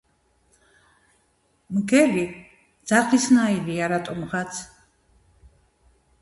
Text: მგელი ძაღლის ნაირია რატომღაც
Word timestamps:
მგელი 1.77 2.23
ძაღლის 2.93 3.27
ნაირია 3.37 3.91
რატომღაც 3.95 4.63